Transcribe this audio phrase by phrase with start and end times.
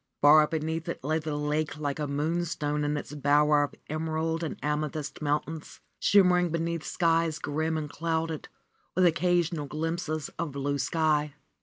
[0.19, 4.57] Far beneath it lay the lake like a moonstone in its bower of emerald and
[4.63, 8.49] amethyst mountains, shimmering beneath skies grim and clouded,
[8.95, 11.35] with occasional glimpses of blue sky.